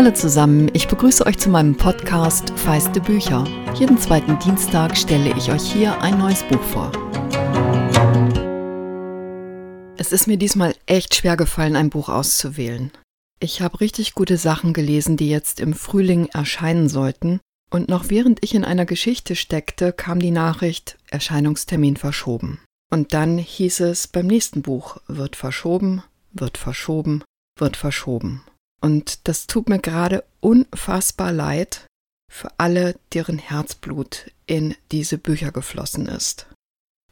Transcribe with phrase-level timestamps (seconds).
[0.00, 3.44] Hallo zusammen, ich begrüße euch zu meinem Podcast Feiste Bücher.
[3.74, 6.90] Jeden zweiten Dienstag stelle ich euch hier ein neues Buch vor.
[9.98, 12.92] Es ist mir diesmal echt schwer gefallen, ein Buch auszuwählen.
[13.40, 17.38] Ich habe richtig gute Sachen gelesen, die jetzt im Frühling erscheinen sollten,
[17.68, 22.58] und noch während ich in einer Geschichte steckte, kam die Nachricht Erscheinungstermin verschoben.
[22.90, 27.22] Und dann hieß es beim nächsten Buch wird verschoben, wird verschoben,
[27.58, 28.40] wird verschoben.
[28.80, 31.86] Und das tut mir gerade unfassbar leid
[32.30, 36.46] für alle, deren Herzblut in diese Bücher geflossen ist.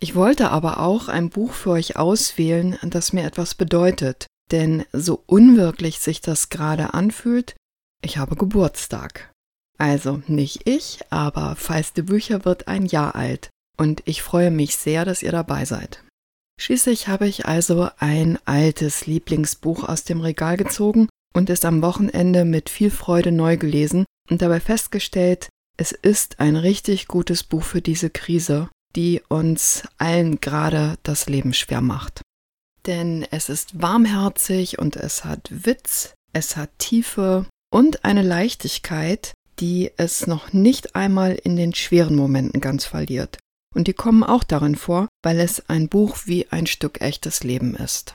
[0.00, 5.22] Ich wollte aber auch ein Buch für euch auswählen, das mir etwas bedeutet, denn so
[5.26, 7.56] unwirklich sich das gerade anfühlt,
[8.02, 9.32] ich habe Geburtstag.
[9.76, 15.04] Also nicht ich, aber Feiste Bücher wird ein Jahr alt und ich freue mich sehr,
[15.04, 16.04] dass ihr dabei seid.
[16.60, 22.44] Schließlich habe ich also ein altes Lieblingsbuch aus dem Regal gezogen und es am Wochenende
[22.44, 27.80] mit viel Freude neu gelesen und dabei festgestellt, es ist ein richtig gutes Buch für
[27.80, 32.22] diese Krise, die uns allen gerade das Leben schwer macht.
[32.86, 39.90] Denn es ist warmherzig und es hat Witz, es hat Tiefe und eine Leichtigkeit, die
[39.96, 43.38] es noch nicht einmal in den schweren Momenten ganz verliert.
[43.74, 47.76] Und die kommen auch darin vor, weil es ein Buch wie ein Stück echtes Leben
[47.76, 48.14] ist.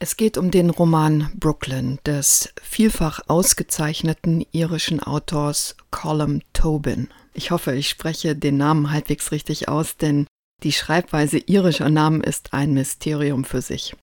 [0.00, 7.08] Es geht um den Roman Brooklyn des vielfach ausgezeichneten irischen Autors Colum Tobin.
[7.34, 10.26] Ich hoffe, ich spreche den Namen halbwegs richtig aus, denn
[10.62, 13.96] die Schreibweise irischer Namen ist ein Mysterium für sich.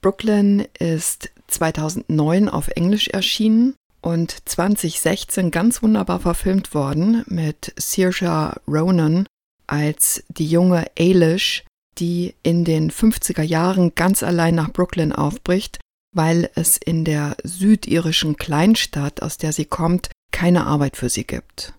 [0.00, 9.26] Brooklyn ist 2009 auf Englisch erschienen und 2016 ganz wunderbar verfilmt worden mit Saoirse Ronan
[9.66, 11.64] als die junge Ailish,
[12.00, 15.78] die in den 50er Jahren ganz allein nach Brooklyn aufbricht,
[16.14, 21.74] weil es in der südirischen Kleinstadt, aus der sie kommt, keine Arbeit für sie gibt.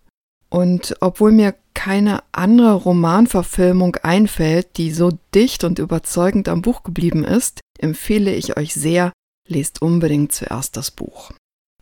[0.50, 7.24] Und obwohl mir keine andere Romanverfilmung einfällt, die so dicht und überzeugend am Buch geblieben
[7.24, 9.12] ist, empfehle ich euch sehr,
[9.48, 11.31] lest unbedingt zuerst das Buch.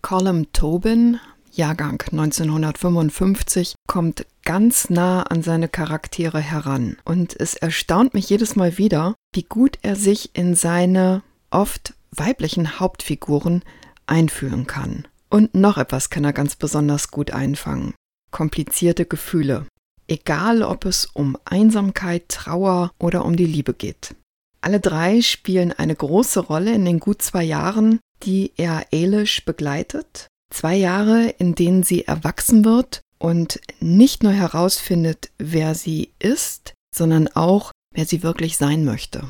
[0.01, 1.19] Colum Tobin,
[1.51, 6.97] Jahrgang 1955, kommt ganz nah an seine Charaktere heran.
[7.05, 11.21] Und es erstaunt mich jedes Mal wieder, wie gut er sich in seine
[11.51, 13.61] oft weiblichen Hauptfiguren
[14.07, 15.07] einfühlen kann.
[15.29, 17.93] Und noch etwas kann er ganz besonders gut einfangen.
[18.31, 19.67] Komplizierte Gefühle.
[20.07, 24.15] Egal ob es um Einsamkeit, Trauer oder um die Liebe geht.
[24.61, 30.25] Alle drei spielen eine große Rolle in den gut zwei Jahren, die er Elish begleitet.
[30.51, 37.27] Zwei Jahre, in denen sie erwachsen wird und nicht nur herausfindet, wer sie ist, sondern
[37.27, 39.25] auch, wer sie wirklich sein möchte.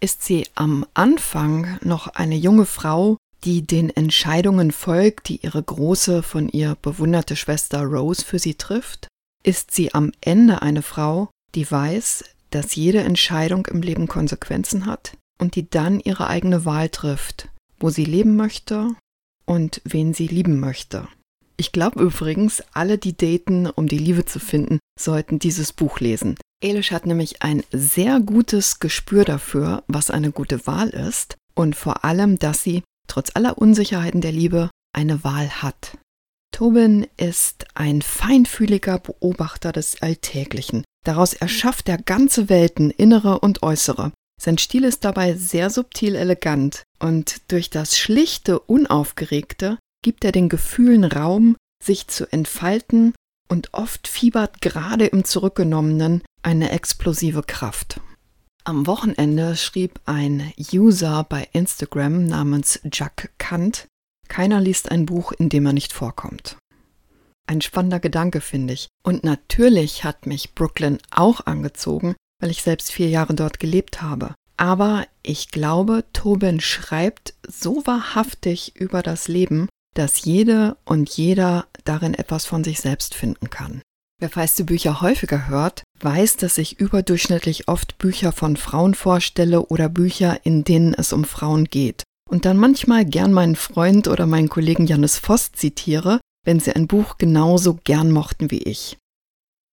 [0.00, 6.22] Ist sie am Anfang noch eine junge Frau, die den Entscheidungen folgt, die ihre große,
[6.22, 9.08] von ihr bewunderte Schwester Rose für sie trifft?
[9.44, 15.16] Ist sie am Ende eine Frau, die weiß, dass jede Entscheidung im Leben Konsequenzen hat
[15.40, 18.94] und die dann ihre eigene Wahl trifft, wo sie leben möchte
[19.46, 21.08] und wen sie lieben möchte?
[21.60, 26.36] Ich glaube übrigens, alle, die daten, um die Liebe zu finden, sollten dieses Buch lesen.
[26.62, 32.04] Elish hat nämlich ein sehr gutes Gespür dafür, was eine gute Wahl ist und vor
[32.04, 35.98] allem, dass sie, trotz aller Unsicherheiten der Liebe, eine Wahl hat.
[36.52, 40.84] Tobin ist ein feinfühliger Beobachter des Alltäglichen.
[41.04, 44.12] Daraus erschafft er ganze Welten, innere und äußere.
[44.40, 50.48] Sein Stil ist dabei sehr subtil elegant und durch das schlichte, unaufgeregte gibt er den
[50.48, 53.14] Gefühlen Raum, sich zu entfalten
[53.48, 58.00] und oft fiebert gerade im Zurückgenommenen eine explosive Kraft.
[58.64, 63.86] Am Wochenende schrieb ein User bei Instagram namens Jack Kant,
[64.28, 66.58] keiner liest ein Buch, in dem er nicht vorkommt.
[67.46, 68.88] Ein spannender Gedanke, finde ich.
[69.02, 74.34] Und natürlich hat mich Brooklyn auch angezogen, weil ich selbst vier Jahre dort gelebt habe.
[74.58, 79.68] Aber ich glaube, Tobin schreibt so wahrhaftig über das Leben,
[79.98, 83.82] dass jede und jeder darin etwas von sich selbst finden kann.
[84.20, 89.88] Wer feiste Bücher häufiger hört, weiß, dass ich überdurchschnittlich oft Bücher von Frauen vorstelle oder
[89.88, 92.04] Bücher, in denen es um Frauen geht.
[92.28, 96.86] Und dann manchmal gern meinen Freund oder meinen Kollegen Jannis Voss zitiere, wenn sie ein
[96.86, 98.98] Buch genauso gern mochten wie ich.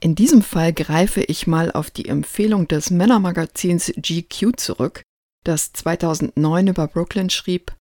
[0.01, 5.01] In diesem Fall greife ich mal auf die Empfehlung des Männermagazins GQ zurück,
[5.43, 7.73] das 2009 über Brooklyn schrieb,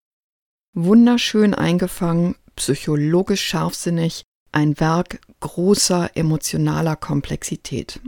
[0.75, 4.23] Wunderschön eingefangen, psychologisch scharfsinnig,
[4.53, 8.01] ein Werk großer emotionaler Komplexität.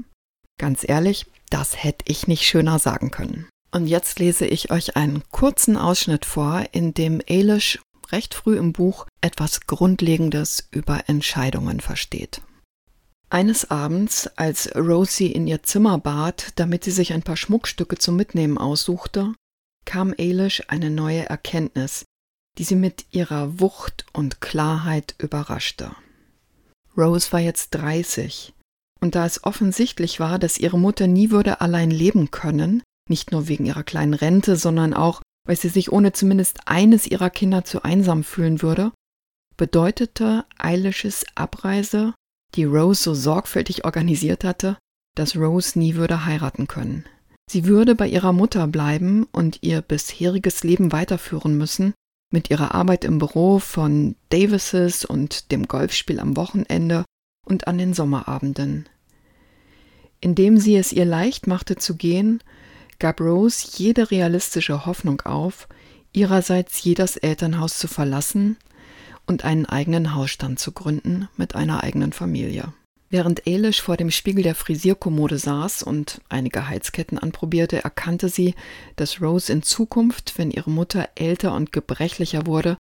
[0.59, 3.47] Ganz ehrlich, das hätte ich nicht schöner sagen können.
[3.71, 7.81] Und jetzt lese ich euch einen kurzen Ausschnitt vor, in dem Eilish
[8.13, 12.41] recht früh im Buch etwas Grundlegendes über Entscheidungen versteht.
[13.29, 18.17] Eines Abends, als Rosie in ihr Zimmer bat, damit sie sich ein paar Schmuckstücke zum
[18.17, 19.35] Mitnehmen aussuchte,
[19.85, 22.05] kam Eilish eine neue Erkenntnis,
[22.59, 25.91] die sie mit ihrer Wucht und Klarheit überraschte.
[26.97, 28.53] Rose war jetzt 30,
[29.01, 33.49] und da es offensichtlich war, dass ihre Mutter nie würde allein leben können, nicht nur
[33.49, 37.83] wegen ihrer kleinen Rente, sondern auch, weil sie sich ohne zumindest eines ihrer Kinder zu
[37.83, 38.93] einsam fühlen würde,
[39.57, 42.15] bedeutete Eilishes Abreise,
[42.55, 44.79] die Rose so sorgfältig organisiert hatte,
[45.17, 47.05] dass Rose nie würde heiraten können.
[47.51, 51.93] Sie würde bei ihrer Mutter bleiben und ihr bisheriges Leben weiterführen müssen,
[52.35, 57.05] mit ihrer Arbeit im Büro von Davises und dem Golfspiel am Wochenende
[57.47, 58.89] und an den Sommerabenden.
[60.21, 62.43] Indem sie es ihr leicht machte zu gehen,
[62.99, 65.69] gab Rose jede realistische Hoffnung auf,
[66.13, 68.57] ihrerseits jedes Elternhaus zu verlassen
[69.27, 72.73] und einen eigenen Hausstand zu gründen mit einer eigenen Familie.
[73.15, 78.57] Während Eilish vor dem Spiegel der Frisierkommode saß und einige Heizketten anprobierte, erkannte sie,
[78.97, 82.77] dass Rose in Zukunft, wenn ihre Mutter älter und gebrechlicher wurde,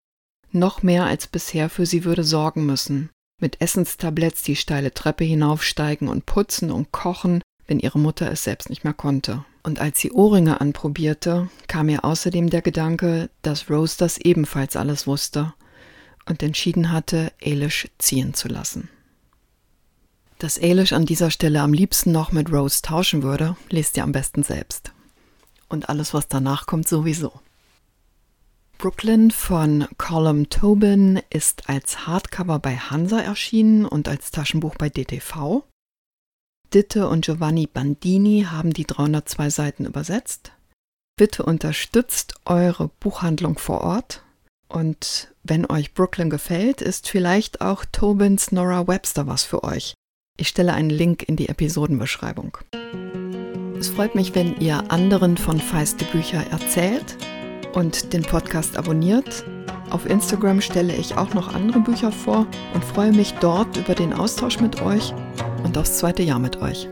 [0.54, 3.10] noch mehr als bisher für sie würde sorgen müssen.
[3.42, 8.70] Mit Essenstabletts die steile Treppe hinaufsteigen und putzen und kochen, wenn ihre Mutter es selbst
[8.70, 9.44] nicht mehr konnte.
[9.64, 15.08] Und als sie Ohrringe anprobierte, kam ihr außerdem der Gedanke, dass Rose das ebenfalls alles
[15.08, 15.54] wusste
[16.26, 18.88] und entschieden hatte, Eilish ziehen zu lassen.
[20.42, 24.12] Dass Eilish an dieser Stelle am liebsten noch mit Rose tauschen würde, lest ihr am
[24.12, 24.92] besten selbst.
[25.70, 27.32] Und alles, was danach kommt, sowieso.
[28.80, 35.64] Brooklyn von Colum Tobin ist als Hardcover bei Hansa erschienen und als Taschenbuch bei DTV.
[36.74, 40.54] Ditte und Giovanni Bandini haben die 302 Seiten übersetzt.
[41.18, 44.24] Bitte unterstützt eure Buchhandlung vor Ort.
[44.68, 49.94] Und wenn euch Brooklyn gefällt, ist vielleicht auch Tobins Nora Webster was für euch.
[50.42, 52.58] Ich stelle einen Link in die Episodenbeschreibung.
[53.80, 57.16] Es freut mich, wenn ihr anderen von Feiste Bücher erzählt
[57.74, 59.46] und den Podcast abonniert.
[59.92, 64.14] Auf Instagram stelle ich auch noch andere Bücher vor und freue mich dort über den
[64.14, 65.14] Austausch mit euch
[65.64, 66.90] und aufs zweite Jahr mit euch.